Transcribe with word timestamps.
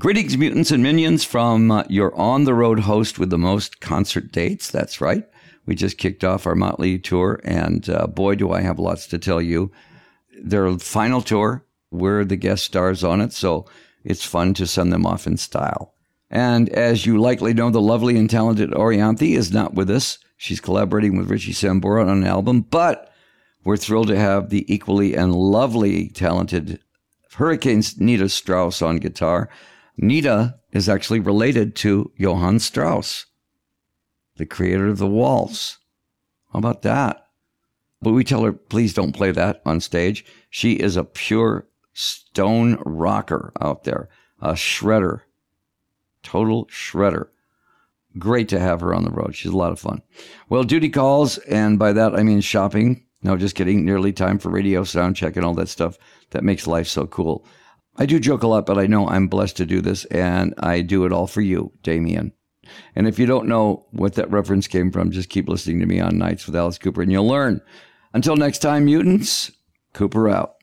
Greetings, 0.00 0.38
mutants 0.38 0.70
and 0.70 0.82
minions, 0.82 1.24
from 1.24 1.70
uh, 1.70 1.84
your 1.90 2.18
on 2.18 2.44
the 2.44 2.54
road 2.54 2.80
host 2.80 3.18
with 3.18 3.28
the 3.28 3.36
most 3.36 3.82
concert 3.82 4.32
dates. 4.32 4.70
That's 4.70 4.98
right. 4.98 5.28
We 5.66 5.74
just 5.74 5.98
kicked 5.98 6.24
off 6.24 6.46
our 6.46 6.54
Motley 6.54 6.98
tour, 6.98 7.38
and 7.44 7.86
uh, 7.86 8.06
boy, 8.06 8.36
do 8.36 8.50
I 8.50 8.62
have 8.62 8.78
lots 8.78 9.06
to 9.08 9.18
tell 9.18 9.42
you. 9.42 9.70
Their 10.42 10.78
final 10.78 11.20
tour, 11.20 11.66
we're 11.90 12.24
the 12.24 12.36
guest 12.36 12.64
stars 12.64 13.04
on 13.04 13.20
it, 13.20 13.34
so 13.34 13.66
it's 14.02 14.24
fun 14.24 14.54
to 14.54 14.66
send 14.66 14.90
them 14.90 15.04
off 15.04 15.26
in 15.26 15.36
style. 15.36 15.92
And 16.30 16.70
as 16.70 17.04
you 17.04 17.18
likely 17.18 17.52
know, 17.52 17.68
the 17.68 17.82
lovely 17.82 18.16
and 18.16 18.30
talented 18.30 18.70
Orianthi 18.70 19.36
is 19.36 19.52
not 19.52 19.74
with 19.74 19.90
us. 19.90 20.16
She's 20.38 20.60
collaborating 20.60 21.18
with 21.18 21.30
Richie 21.30 21.52
Sambora 21.52 22.04
on 22.04 22.08
an 22.08 22.26
album, 22.26 22.62
but 22.62 23.12
we're 23.64 23.76
thrilled 23.76 24.08
to 24.08 24.18
have 24.18 24.48
the 24.48 24.64
equally 24.72 25.14
and 25.14 25.34
lovely 25.34 26.08
talented 26.08 26.80
Hurricanes 27.34 28.00
Nita 28.00 28.30
Strauss 28.30 28.80
on 28.80 28.96
guitar. 28.96 29.50
Nita 30.02 30.58
is 30.72 30.88
actually 30.88 31.20
related 31.20 31.76
to 31.76 32.10
Johann 32.16 32.58
Strauss, 32.58 33.26
the 34.36 34.46
creator 34.46 34.88
of 34.88 34.96
the 34.96 35.06
waltz. 35.06 35.76
How 36.52 36.58
about 36.58 36.80
that? 36.82 37.26
But 38.00 38.12
we 38.12 38.24
tell 38.24 38.44
her, 38.44 38.52
please 38.52 38.94
don't 38.94 39.12
play 39.12 39.30
that 39.30 39.60
on 39.66 39.80
stage. 39.80 40.24
She 40.48 40.72
is 40.72 40.96
a 40.96 41.04
pure 41.04 41.68
stone 41.92 42.80
rocker 42.86 43.52
out 43.60 43.84
there, 43.84 44.08
a 44.40 44.52
shredder, 44.52 45.20
total 46.22 46.64
shredder. 46.66 47.28
Great 48.18 48.48
to 48.48 48.58
have 48.58 48.80
her 48.80 48.94
on 48.94 49.04
the 49.04 49.10
road. 49.10 49.36
She's 49.36 49.52
a 49.52 49.56
lot 49.56 49.70
of 49.70 49.78
fun. 49.78 50.00
Well, 50.48 50.64
duty 50.64 50.88
calls, 50.88 51.36
and 51.38 51.78
by 51.78 51.92
that 51.92 52.14
I 52.14 52.22
mean 52.22 52.40
shopping. 52.40 53.04
No, 53.22 53.36
just 53.36 53.54
kidding. 53.54 53.84
Nearly 53.84 54.14
time 54.14 54.38
for 54.38 54.48
radio 54.48 54.82
sound 54.82 55.14
check 55.14 55.36
and 55.36 55.44
all 55.44 55.54
that 55.54 55.68
stuff 55.68 55.98
that 56.30 56.42
makes 56.42 56.66
life 56.66 56.86
so 56.86 57.06
cool. 57.06 57.44
I 57.96 58.06
do 58.06 58.18
joke 58.18 58.42
a 58.42 58.48
lot, 58.48 58.66
but 58.66 58.78
I 58.78 58.86
know 58.86 59.08
I'm 59.08 59.28
blessed 59.28 59.56
to 59.58 59.66
do 59.66 59.80
this, 59.80 60.04
and 60.06 60.54
I 60.58 60.80
do 60.80 61.04
it 61.04 61.12
all 61.12 61.26
for 61.26 61.40
you, 61.40 61.72
Damien. 61.82 62.32
And 62.94 63.08
if 63.08 63.18
you 63.18 63.26
don't 63.26 63.48
know 63.48 63.86
what 63.90 64.14
that 64.14 64.30
reference 64.30 64.68
came 64.68 64.92
from, 64.92 65.10
just 65.10 65.28
keep 65.28 65.48
listening 65.48 65.80
to 65.80 65.86
me 65.86 66.00
on 66.00 66.18
Nights 66.18 66.46
with 66.46 66.56
Alice 66.56 66.78
Cooper, 66.78 67.02
and 67.02 67.10
you'll 67.10 67.26
learn. 67.26 67.60
Until 68.12 68.36
next 68.36 68.58
time, 68.58 68.84
mutants, 68.84 69.52
Cooper 69.92 70.28
out. 70.28 70.54